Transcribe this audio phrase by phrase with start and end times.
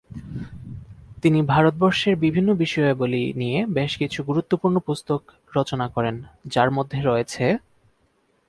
[1.23, 5.21] তিনি ভারতবর্ষের বিভিন্ন বিষয়াবলী নিয়ে বেশ কিছু গুরুত্বপূর্ণ পুস্তক
[5.53, 6.15] রচনা করেন,
[6.45, 7.51] যার মধ্যে রয়েছেঃ